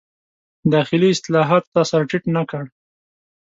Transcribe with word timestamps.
داخلي 0.73 1.09
اصلاحاتو 1.15 1.71
ته 1.73 1.81
سر 1.91 2.01
ټیټ 2.09 2.23
نه 2.35 2.43
کړ. 2.49 2.63